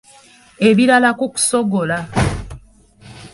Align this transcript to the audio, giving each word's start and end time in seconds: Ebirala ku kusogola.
Ebirala 0.69 1.09
ku 1.19 1.25
kusogola. 1.33 1.97